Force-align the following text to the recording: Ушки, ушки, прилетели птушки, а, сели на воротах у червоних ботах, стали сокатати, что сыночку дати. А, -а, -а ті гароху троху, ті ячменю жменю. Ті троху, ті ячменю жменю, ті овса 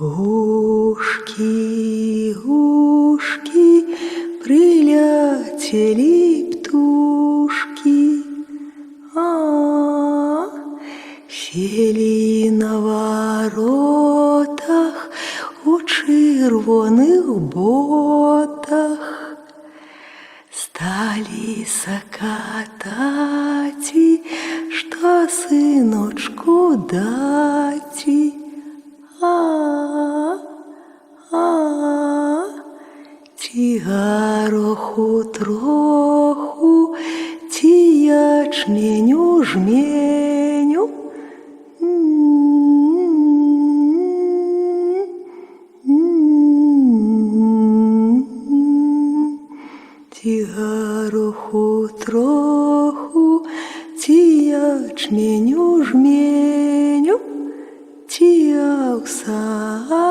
Ушки, 0.00 1.44
ушки, 2.46 3.84
прилетели 4.42 6.16
птушки, 6.50 8.24
а, 9.14 10.48
сели 11.28 12.48
на 12.50 12.80
воротах 12.80 13.90
у 15.66 15.82
червоних 15.82 17.26
ботах, 17.52 18.98
стали 20.50 21.66
сокатати, 21.84 23.02
что 24.70 25.28
сыночку 25.28 26.76
дати. 26.90 28.32
А, 29.20 29.24
-а, 29.24 29.48
-а 29.48 29.51
ті 33.52 33.78
гароху 33.78 35.24
троху, 35.24 36.94
ті 37.50 38.04
ячменю 38.04 39.44
жменю. 39.44 40.88
Ті 50.10 50.42
троху, 51.98 53.46
ті 53.98 54.44
ячменю 54.44 55.84
жменю, 55.84 57.20
ті 58.06 58.56
овса 58.94 60.01